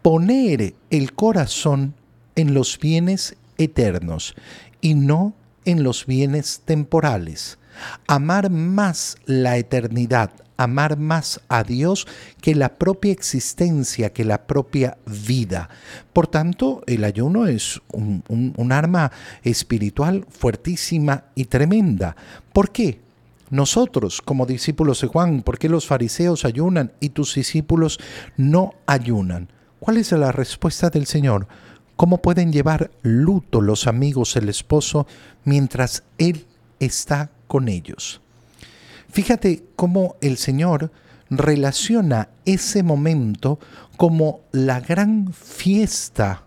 poner 0.02 0.76
el 0.90 1.14
corazón 1.14 1.94
en 2.36 2.54
los 2.54 2.80
bienes 2.80 3.36
eternos 3.58 4.34
y 4.80 4.94
no 4.94 5.34
en 5.66 5.84
los 5.84 6.06
bienes 6.06 6.62
temporales. 6.66 7.58
Amar 8.08 8.50
más 8.50 9.18
la 9.26 9.58
eternidad, 9.58 10.32
amar 10.58 10.98
más 10.98 11.42
a 11.50 11.64
Dios 11.64 12.08
que 12.42 12.56
la 12.56 12.76
propia 12.76 13.12
existencia, 13.12 14.14
que 14.14 14.26
la 14.26 14.46
propia 14.46 14.98
vida. 15.06 15.70
Por 16.14 16.28
tanto, 16.28 16.84
el 16.88 17.04
ayuno 17.04 17.48
es 17.48 17.82
un, 17.92 18.72
arma 18.72 19.12
espiritual 19.44 20.26
fuertísima 20.30 21.26
y 21.36 21.46
tremenda. 21.46 22.16
¿Por 22.54 22.72
qué? 22.72 23.00
Nosotros, 23.50 24.22
como 24.22 24.46
discípulos 24.46 25.02
de 25.02 25.08
Juan, 25.08 25.42
¿por 25.42 25.60
qué 25.60 25.68
los 25.68 25.86
fariseos 25.86 26.46
ayunan 26.46 26.94
y 27.02 27.10
tus 27.10 27.36
discípulos 27.36 28.00
no 28.38 28.74
ayunan? 28.86 29.50
¿Cuál 29.80 29.98
es 29.98 30.12
la 30.14 30.32
respuesta 30.32 30.90
del 30.90 31.06
Señor? 31.06 31.48
¿Cómo 32.02 32.18
pueden 32.18 32.52
llevar 32.52 32.90
luto 33.04 33.62
los 33.62 33.86
amigos 33.86 34.34
del 34.34 34.50
esposo 34.50 35.06
mientras 35.46 36.02
Él 36.18 36.48
está 36.80 37.30
con 37.46 37.68
ellos? 37.68 38.22
Fíjate 39.08 39.66
cómo 39.76 40.16
el 40.20 40.38
Señor 40.38 40.92
relaciona 41.30 42.30
ese 42.44 42.82
momento 42.82 43.60
como 43.98 44.40
la 44.52 44.80
gran 44.80 45.32
fiesta 45.32 46.44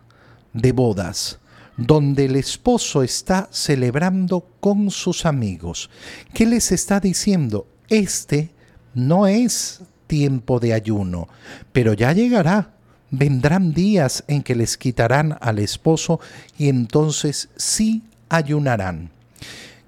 de 0.52 0.72
bodas, 0.72 1.38
donde 1.76 2.24
el 2.24 2.34
esposo 2.34 3.04
está 3.04 3.48
celebrando 3.52 4.48
con 4.58 4.90
sus 4.90 5.24
amigos. 5.24 5.88
¿Qué 6.32 6.46
les 6.46 6.72
está 6.72 6.98
diciendo? 6.98 7.68
Este 7.88 8.50
no 8.92 9.28
es 9.28 9.82
tiempo 10.08 10.58
de 10.58 10.72
ayuno, 10.72 11.28
pero 11.72 11.92
ya 11.92 12.12
llegará. 12.12 12.73
Vendrán 13.10 13.72
días 13.72 14.24
en 14.28 14.42
que 14.42 14.54
les 14.54 14.76
quitarán 14.76 15.36
al 15.40 15.58
esposo 15.58 16.20
y 16.58 16.68
entonces 16.68 17.48
sí 17.56 18.02
ayunarán. 18.28 19.10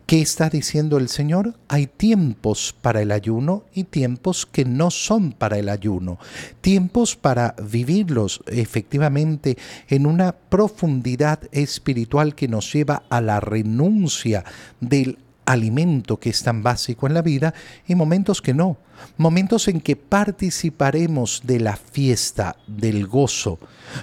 ¿Qué 0.07 0.23
está 0.23 0.49
diciendo 0.49 0.99
el 0.99 1.09
Señor? 1.09 1.55
Hay 1.67 1.89
tiempos 1.89 2.73
para 2.81 3.03
el 3.03 3.11
ayuno 3.11 3.65
y 3.75 3.83
tiempos 3.83 4.47
que 4.47 4.65
no 4.65 4.93
son 4.93 5.33
para 5.33 5.59
el 5.59 5.69
ayuno. 5.69 6.21
Tiempos 6.61 7.17
para 7.17 7.57
vivirlos 7.61 8.41
efectivamente 8.47 9.59
en 9.89 10.07
una 10.07 10.31
profundidad 10.31 11.41
espiritual 11.51 12.37
que 12.37 12.47
nos 12.47 12.73
lleva 12.73 13.03
a 13.11 13.21
la 13.21 13.41
renuncia 13.41 14.45
del 14.81 15.19
alimento 15.47 16.19
que 16.19 16.31
es 16.31 16.43
tan 16.43 16.63
básico 16.63 17.07
en 17.07 17.15
la 17.15 17.23
vida 17.23 17.55
y 17.87 17.95
momentos 17.95 18.43
que 18.43 18.53
no. 18.55 18.77
Momentos 19.17 19.69
en 19.69 19.81
que 19.81 19.97
participaremos 19.97 21.43
de 21.45 21.61
la 21.61 21.77
fiesta, 21.77 22.57
del 22.67 23.07
gozo. 23.07 23.59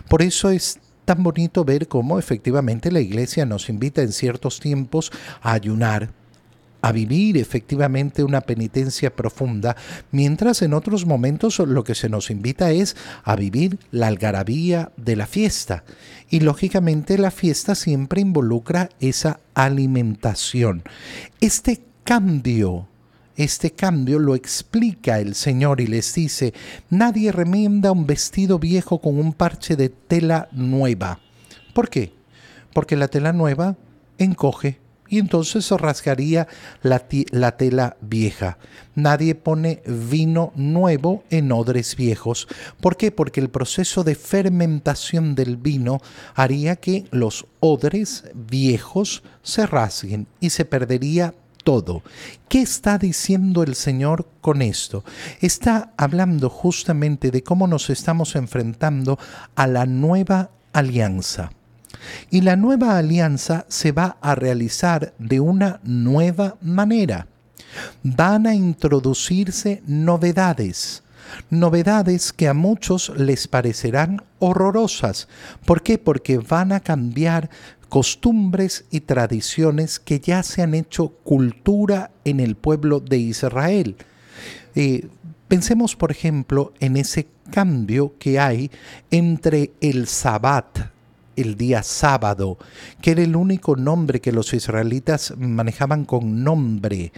Por 0.08 0.22
eso 0.22 0.50
es 0.50 0.80
tan 1.06 1.22
bonito 1.24 1.66
ver 1.66 1.88
cómo 1.88 2.18
efectivamente 2.18 2.92
la 2.92 3.02
iglesia 3.02 3.46
nos 3.46 3.70
invita 3.70 4.02
en 4.02 4.12
ciertos 4.12 4.60
tiempos 4.60 5.12
a 5.42 5.54
ayunar, 5.54 6.10
a 6.84 6.92
vivir 6.92 7.38
efectivamente 7.38 8.24
una 8.26 8.42
penitencia 8.42 9.16
profunda, 9.16 9.78
mientras 10.12 10.62
en 10.62 10.74
otros 10.74 11.06
momentos 11.06 11.58
lo 11.60 11.86
que 11.86 11.96
se 11.96 12.10
nos 12.10 12.30
invita 12.30 12.72
es 12.72 12.98
a 13.24 13.38
vivir 13.38 13.80
la 13.90 14.08
algarabía 14.08 14.92
de 14.98 15.16
la 15.16 15.26
fiesta. 15.26 15.86
Y 16.30 16.42
lógicamente 16.42 17.18
la 17.18 17.32
fiesta 17.32 17.74
siempre 17.74 18.20
involucra 18.20 18.90
esa 19.00 19.40
alimentación. 19.54 20.84
Este 21.40 21.82
cambio 22.04 22.90
este 23.36 23.72
cambio 23.72 24.20
lo 24.20 24.36
explica 24.36 25.20
el 25.20 25.34
Señor 25.34 25.82
y 25.82 25.88
les 25.88 26.14
dice, 26.14 26.54
nadie 26.92 27.32
remienda 27.32 27.92
un 27.92 28.06
vestido 28.06 28.60
viejo 28.60 29.02
con 29.02 29.18
un 29.18 29.34
parche 29.34 29.76
de 29.76 29.90
tela 29.90 30.50
nueva. 30.52 31.20
¿Por 31.74 31.90
qué? 31.90 32.14
Porque 32.74 32.96
la 32.96 33.08
tela 33.08 33.34
nueva 33.34 33.76
encoge 34.20 34.83
y 35.14 35.20
entonces 35.20 35.64
se 35.66 35.78
rasgaría 35.78 36.48
la, 36.82 37.06
la, 37.30 37.56
tela 37.56 37.98
vieja. 38.02 38.58
Nadie 38.96 39.36
pone 39.36 39.84
vino 39.86 40.52
nuevo 40.56 41.24
en 41.30 41.52
odres 41.52 41.96
viejos. 41.96 42.48
¿Por 42.82 42.98
qué? 42.98 43.12
Porque 43.12 43.40
el 43.40 43.52
proceso 43.52 44.04
de 44.04 44.16
fermentación 44.16 45.36
del 45.36 45.58
vino 45.58 46.02
haría 46.34 46.78
que 46.78 47.06
los 47.12 47.46
odres 47.60 48.24
viejos 48.34 49.22
se 49.44 49.68
rasguen 49.68 50.26
y 50.40 50.50
se 50.50 50.66
perdería 50.66 51.36
todo. 51.64 52.02
¿Qué 52.50 52.64
está 52.64 52.98
diciendo 52.98 53.62
el 53.62 53.76
Señor 53.76 54.28
con 54.42 54.64
esto? 54.64 55.04
Está 55.42 55.94
hablando 55.96 56.50
justamente 56.50 57.30
de 57.30 57.44
cómo 57.44 57.68
nos 57.68 57.92
estamos 57.92 58.36
enfrentando 58.36 59.20
a 59.54 59.68
la 59.68 59.86
nueva 59.86 60.50
alianza. 60.74 61.52
Y 62.30 62.42
la 62.42 62.56
nueva 62.56 62.98
alianza 62.98 63.66
se 63.68 63.92
va 63.92 64.18
a 64.22 64.36
realizar 64.36 65.14
de 65.20 65.40
una 65.40 65.80
nueva 65.84 66.58
manera. 66.62 67.28
Van 68.04 68.48
a 68.48 68.54
introducirse 68.54 69.82
novedades 69.86 71.04
novedades 71.50 72.34
que 72.34 72.48
a 72.48 72.54
muchos 72.54 73.12
les 73.18 73.48
parecerán 73.48 74.22
horrorosas. 74.40 75.28
¿Por 75.66 75.82
qué? 75.82 75.98
Porque 75.98 76.38
van 76.38 76.72
a 76.72 76.80
cambiar 76.80 77.50
costumbres 77.90 78.86
y 78.90 79.02
tradiciones 79.02 80.00
que 80.00 80.20
ya 80.20 80.42
se 80.44 80.64
han 80.64 80.74
hecho 80.74 81.10
cultura 81.24 82.12
en 82.26 82.40
el 82.40 82.56
pueblo 82.56 83.00
de 83.00 83.18
Israel. 83.18 83.96
Eh, 84.76 85.08
pensemos, 85.48 85.96
por 85.96 86.12
ejemplo, 86.12 86.74
en 86.80 86.98
ese 86.98 87.28
cambio 87.52 88.16
que 88.18 88.40
hay 88.40 88.72
entre 89.12 89.74
el 89.80 90.08
Sabbat, 90.08 90.93
el 91.36 91.56
día 91.56 91.84
sábado, 91.84 92.58
que 93.02 93.12
era 93.12 93.24
el 93.24 93.36
único 93.36 93.76
nombre 93.76 94.22
que 94.22 94.32
los 94.32 94.54
israelitas 94.54 95.34
manejaban 95.38 96.06
con 96.06 96.44
nombre. 96.44 97.12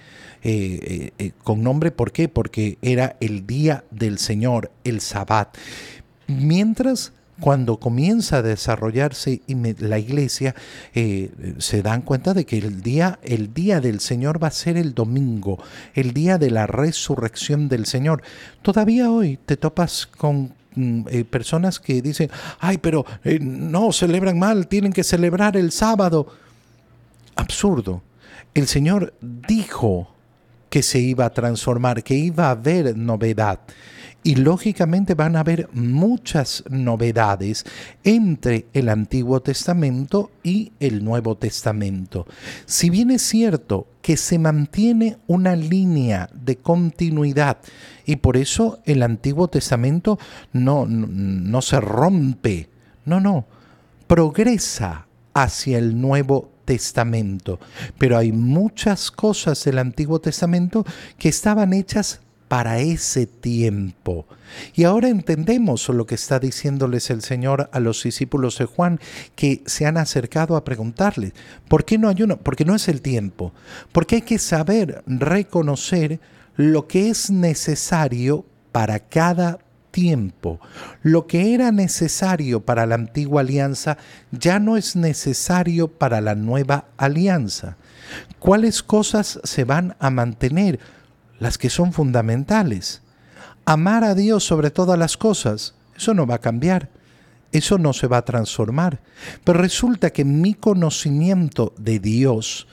Eh, 0.44 1.12
eh, 1.18 1.32
con 1.44 1.64
nombre, 1.64 1.92
¿por 1.92 2.12
qué? 2.12 2.30
Porque 2.30 2.78
era 2.82 3.18
el 3.20 3.48
día 3.48 3.84
del 3.92 4.20
Señor, 4.20 4.72
el 4.84 5.02
Sabbat. 5.02 5.58
Mientras 6.28 7.14
cuando 7.40 7.80
comienza 7.80 8.38
a 8.38 8.42
desarrollarse 8.42 9.42
la 9.80 10.00
iglesia, 10.00 10.56
eh, 10.94 11.32
se 11.58 11.82
dan 11.82 12.02
cuenta 12.02 12.34
de 12.34 12.46
que 12.46 12.58
el 12.58 12.82
día, 12.82 13.20
el 13.24 13.54
día 13.54 13.82
del 13.82 14.00
Señor 14.00 14.42
va 14.42 14.48
a 14.48 14.52
ser 14.52 14.78
el 14.78 14.94
domingo, 14.94 15.62
el 15.94 16.14
día 16.14 16.38
de 16.38 16.52
la 16.52 16.66
resurrección 16.66 17.68
del 17.68 17.86
Señor. 17.86 18.22
Todavía 18.62 19.12
hoy 19.12 19.38
te 19.46 19.58
topas 19.58 20.06
con 20.06 20.54
eh, 20.76 21.24
personas 21.24 21.80
que 21.80 22.02
dicen, 22.02 22.30
ay, 22.60 22.78
pero 22.78 23.06
eh, 23.24 23.40
no, 23.42 23.92
celebran 23.92 24.38
mal, 24.40 24.68
tienen 24.68 24.94
que 24.94 25.04
celebrar 25.04 25.58
el 25.58 25.72
sábado. 25.72 26.28
Absurdo. 27.36 28.02
El 28.54 28.68
Señor 28.68 29.14
dijo 29.22 30.10
que 30.70 30.82
se 30.82 31.00
iba 31.00 31.26
a 31.26 31.30
transformar, 31.30 32.04
que 32.04 32.16
iba 32.16 32.48
a 32.48 32.52
haber 32.52 32.98
novedad 32.98 33.60
y 34.26 34.38
lógicamente 34.38 35.14
van 35.14 35.36
a 35.36 35.42
haber 35.42 35.70
muchas 35.72 36.64
novedades 36.68 37.64
entre 38.04 38.66
el 38.74 38.90
Antiguo 38.90 39.40
Testamento 39.44 40.32
y 40.42 40.72
el 40.80 41.06
Nuevo 41.06 41.38
Testamento. 41.38 42.26
Si 42.66 42.90
bien 42.90 43.12
es 43.12 43.22
cierto 43.22 43.86
que 44.02 44.18
se 44.18 44.40
mantiene 44.40 45.20
una 45.28 45.56
línea 45.56 46.28
de 46.34 46.56
continuidad 46.56 47.60
y 48.04 48.16
por 48.16 48.36
eso 48.36 48.80
el 48.86 49.04
Antiguo 49.04 49.48
Testamento 49.48 50.18
no, 50.54 50.88
no, 50.88 51.62
se 51.62 51.80
rompe, 51.80 52.68
no, 53.06 53.20
no, 53.20 53.46
progresa 54.08 55.06
hacia 55.36 55.78
el 55.78 56.02
Nuevo 56.02 56.50
Testamento. 56.66 57.60
Pero 58.00 58.18
hay 58.18 58.32
muchas 58.32 59.12
cosas 59.12 59.64
del 59.66 59.78
Antiguo 59.78 60.20
Testamento 60.20 60.84
que 61.20 61.30
estaban 61.30 61.74
hechas 61.74 62.22
para 62.48 62.80
ese 62.80 63.26
tiempo. 63.26 64.26
Y 64.74 64.84
ahora 64.84 65.10
entendemos 65.10 65.90
lo 65.90 66.06
que 66.06 66.16
está 66.16 66.40
diciéndoles 66.40 67.10
el 67.10 67.22
Señor 67.22 67.70
a 67.72 67.80
los 67.80 68.04
discípulos 68.04 68.58
de 68.58 68.66
Juan 68.66 69.00
que 69.36 69.64
se 69.66 69.86
han 69.86 69.98
acercado 69.98 70.56
a 70.56 70.64
preguntarle, 70.64 71.34
¿por 71.68 71.86
qué 71.86 71.98
no 71.98 72.10
ayuno? 72.10 72.38
Porque 72.38 72.66
no 72.66 72.76
es 72.76 72.88
el 72.88 73.02
tiempo. 73.02 73.54
Porque 73.92 74.18
hay 74.18 74.22
que 74.22 74.40
saber 74.40 75.04
reconocer 75.08 76.20
lo 76.56 76.88
que 76.88 77.10
es 77.10 77.30
necesario 77.30 78.46
para 78.72 79.00
cada 79.00 79.60
tiempo. 79.92 80.60
Lo 81.04 81.26
que 81.26 81.54
era 81.54 81.72
necesario 81.72 82.60
para 82.66 82.86
la 82.86 82.96
antigua 82.96 83.42
alianza 83.42 83.98
ya 84.32 84.60
no 84.60 84.76
es 84.76 84.96
necesario 84.98 85.88
para 85.88 86.20
la 86.20 86.36
nueva 86.36 86.86
alianza. 86.98 87.78
¿Cuáles 88.40 88.84
cosas 88.84 89.40
se 89.44 89.64
van 89.64 89.96
a 90.00 90.10
mantener? 90.10 90.80
Las 91.40 91.58
que 91.58 91.70
son 91.70 91.94
fundamentales. 91.94 93.02
Amar 93.66 94.04
a 94.04 94.16
Dios 94.16 94.44
sobre 94.44 94.72
todas 94.72 94.98
las 94.98 95.18
cosas, 95.18 95.74
eso 95.96 96.14
no 96.14 96.28
va 96.28 96.36
a 96.36 96.42
cambiar, 96.42 96.90
eso 97.52 97.78
no 97.78 97.94
se 97.94 98.08
va 98.08 98.18
a 98.18 98.26
transformar. 98.26 99.00
Pero 99.44 99.60
resulta 99.60 100.12
que 100.12 100.26
mi 100.26 100.54
conocimiento 100.54 101.74
de 101.78 102.00
Dios 102.00 102.68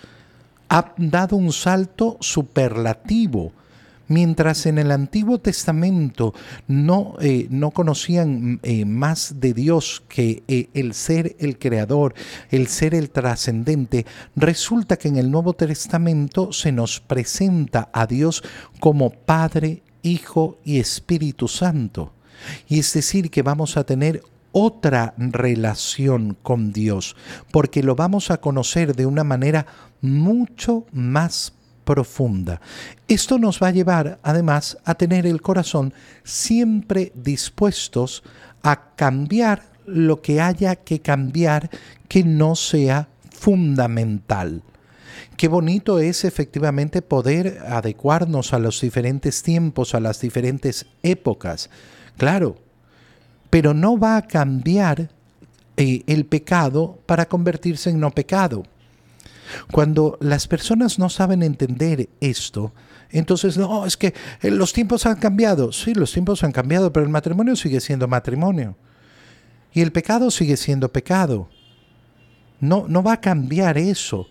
ha 0.69 0.93
dado 0.97 1.37
un 1.37 1.53
salto 1.53 2.17
superlativo 2.21 3.53
Mientras 4.13 4.67
en 4.67 4.77
el 4.77 4.91
Antiguo 4.91 5.39
Testamento 5.39 6.35
no, 6.69 7.15
eh, 7.23 7.47
no 7.49 7.71
conocían 7.71 8.61
eh, 8.63 8.85
más 8.85 9.41
de 9.41 9.55
Dios 9.55 10.03
que 10.07 10.43
eh, 10.49 10.69
el 10.75 10.93
ser 10.93 11.35
el 11.39 11.59
creador, 11.59 12.13
el 12.51 12.67
ser 12.67 12.95
el 12.95 13.09
trascendente, 13.09 14.05
resulta 14.37 14.99
que 14.99 15.09
en 15.09 15.17
el 15.17 15.31
Nuevo 15.31 15.55
Testamento 15.55 16.53
se 16.53 16.73
nos 16.73 17.01
presenta 17.01 17.89
a 17.91 18.07
Dios 18.07 18.45
como 18.81 19.09
Padre, 19.09 19.83
Hijo 20.03 20.59
y 20.63 20.79
Espíritu 20.79 21.49
Santo. 21.49 22.13
Y 22.69 22.81
es 22.81 22.93
decir, 22.93 23.31
que 23.31 23.41
vamos 23.41 23.79
a 23.79 23.85
tener 23.85 24.23
otra 24.53 25.15
relación 25.17 26.37
con 26.43 26.75
Dios, 26.75 27.17
porque 27.51 27.83
lo 27.83 27.97
vamos 27.97 28.31
a 28.31 28.43
conocer 28.43 28.95
de 28.95 29.07
una 29.07 29.25
manera 29.25 29.67
mucho 30.03 30.85
más 30.93 31.55
profunda. 31.85 32.61
Esto 33.09 33.39
nos 33.39 33.63
va 33.63 33.69
a 33.69 33.73
llevar 33.73 34.19
además 34.23 34.79
a 34.85 34.95
tener 34.95 35.27
el 35.27 35.43
corazón 35.43 35.93
siempre 36.25 37.13
dispuestos 37.15 38.23
a 38.63 38.95
cambiar 38.95 39.63
lo 39.87 40.23
que 40.23 40.41
haya 40.41 40.77
que 40.77 41.01
cambiar 41.01 41.71
que 42.09 42.25
no 42.25 42.55
sea 42.55 43.09
fundamental. 43.31 44.63
Qué 45.37 45.49
bonito 45.49 45.99
es 45.99 46.25
efectivamente 46.25 47.03
poder 47.03 47.59
adecuarnos 47.67 48.53
a 48.53 48.59
los 48.59 48.81
diferentes 48.81 49.43
tiempos, 49.43 49.95
a 49.95 50.01
las 50.01 50.21
diferentes 50.21 50.87
épocas. 51.03 51.71
Claro, 52.17 52.57
pero 53.51 53.75
no 53.75 53.99
va 53.99 54.17
a 54.17 54.27
cambiar 54.27 55.11
eh, 55.77 56.03
el 56.07 56.27
pecado 56.27 56.99
para 57.07 57.27
convertirse 57.27 57.91
en 57.91 58.01
no 58.01 58.11
pecado. 58.11 58.63
Cuando 59.71 60.19
las 60.21 60.47
personas 60.47 60.99
no 60.99 61.09
saben 61.09 61.43
entender 61.43 62.09
esto, 62.21 62.73
entonces, 63.13 63.59
no, 63.59 63.85
es 63.85 63.97
que 63.97 64.15
eh, 64.41 64.51
los 64.51 64.73
tiempos 64.73 65.05
han 65.07 65.17
cambiado. 65.17 65.71
Sí, 65.71 65.95
los 65.95 66.13
tiempos 66.13 66.43
han 66.45 66.53
cambiado, 66.53 66.93
pero 66.93 67.05
el 67.05 67.13
matrimonio 67.13 67.55
sigue 67.55 67.81
siendo 67.81 68.09
matrimonio. 68.09 68.75
Y 69.73 69.83
el 69.83 69.93
pecado 69.93 70.31
sigue 70.31 70.57
siendo 70.57 70.91
pecado. 70.91 71.49
No, 72.59 72.87
no 72.89 73.03
va 73.03 73.15
a 73.15 73.21
cambiar 73.21 73.77
eso. 73.77 74.27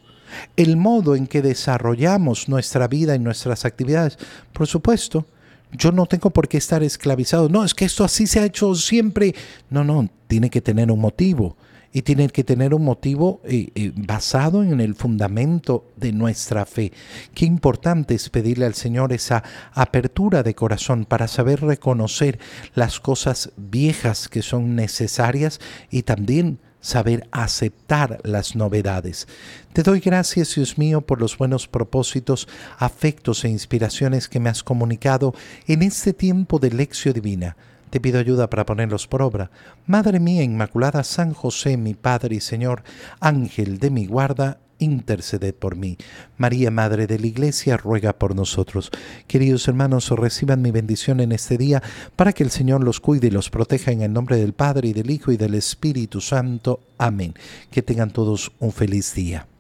El 0.56 0.78
modo 0.78 1.16
en 1.16 1.28
que 1.28 1.42
desarrollamos 1.42 2.50
nuestra 2.50 2.88
vida 2.88 3.16
y 3.16 3.20
nuestras 3.20 3.66
actividades, 3.66 4.18
por 4.54 4.66
supuesto, 4.66 5.28
yo 5.72 5.92
no 5.92 6.06
tengo 6.06 6.32
por 6.32 6.48
qué 6.48 6.58
estar 6.58 6.82
esclavizado. 6.82 7.50
No, 7.50 7.64
es 7.64 7.76
que 7.76 7.86
esto 7.86 8.04
así 8.04 8.26
se 8.26 8.40
ha 8.40 8.46
hecho 8.46 8.74
siempre. 8.74 9.36
No, 9.70 9.84
no, 9.84 10.10
tiene 10.28 10.50
que 10.50 10.62
tener 10.62 10.92
un 10.92 11.00
motivo 11.00 11.56
y 11.94 12.04
tiene 12.04 12.30
que 12.30 12.44
tener 12.44 12.74
un 12.74 12.84
motivo 12.84 13.42
eh, 13.44 13.70
eh, 13.76 13.92
basado 13.96 14.64
en 14.64 14.80
el 14.80 14.96
fundamento 14.96 15.86
de 15.98 16.12
nuestra 16.12 16.66
fe. 16.66 16.92
Qué 17.34 17.46
importante 17.46 18.16
es 18.16 18.30
pedirle 18.30 18.66
al 18.66 18.76
Señor 18.76 19.14
esa 19.14 19.44
apertura 19.74 20.44
de 20.44 20.56
corazón 20.56 21.06
para 21.06 21.28
saber 21.28 21.62
reconocer 21.62 22.40
las 22.76 23.00
cosas 23.00 23.52
viejas 23.58 24.30
que 24.30 24.42
son 24.42 24.76
necesarias 24.76 25.60
y 25.90 26.04
también 26.04 26.60
saber 26.80 27.28
aceptar 27.32 28.20
las 28.24 28.56
novedades. 28.56 29.28
Te 29.72 29.84
doy 29.84 30.00
gracias, 30.00 30.56
Dios 30.56 30.78
mío, 30.78 31.02
por 31.02 31.22
los 31.22 31.38
buenos 31.38 31.68
propósitos, 31.68 32.48
afectos 32.80 33.46
e 33.46 33.50
inspiraciones 33.50 34.28
que 34.28 34.40
me 34.40 34.50
has 34.50 34.64
comunicado 34.64 35.36
en 35.68 35.84
este 35.84 36.14
tiempo 36.14 36.58
de 36.58 36.72
lección 36.72 37.14
divina 37.14 37.56
te 37.92 38.00
pido 38.00 38.20
ayuda 38.20 38.50
para 38.50 38.66
ponerlos 38.66 39.06
por 39.06 39.22
obra. 39.22 39.52
Madre 39.86 40.20
mía 40.20 40.42
Inmaculada, 40.42 41.04
San 41.04 41.34
José, 41.34 41.78
mi 41.78 41.94
Padre 41.94 42.38
y 42.38 42.40
Señor, 42.40 42.84
Ángel 43.20 43.78
de 43.78 43.92
mi 43.92 44.08
guarda, 44.08 44.58
interceded 44.80 45.54
por 45.54 45.76
mí. 45.76 45.98
María, 46.38 46.72
Madre 46.72 47.06
de 47.06 47.20
la 47.20 47.28
Iglesia, 47.28 47.78
ruega 47.78 48.14
por 48.14 48.34
nosotros. 48.34 48.92
Queridos 49.28 49.68
hermanos, 49.68 50.10
reciban 50.10 50.62
mi 50.62 50.72
bendición 50.72 51.20
en 51.20 51.34
este 51.34 51.58
día 51.58 51.84
para 52.16 52.34
que 52.34 52.44
el 52.44 52.50
Señor 52.50 52.84
los 52.84 53.00
cuide 53.00 53.28
y 53.28 53.32
los 53.32 53.50
proteja 53.50 53.92
en 53.92 54.02
el 54.02 54.14
nombre 54.14 54.38
del 54.38 54.54
Padre 54.54 54.88
y 54.88 54.94
del 54.94 55.12
Hijo 55.12 55.32
y 55.32 55.38
del 55.38 55.54
Espíritu 55.54 56.22
Santo. 56.22 56.80
Amén. 56.98 57.36
Que 57.70 57.82
tengan 57.82 58.12
todos 58.12 58.54
un 58.60 58.72
feliz 58.72 59.14
día. 59.14 59.51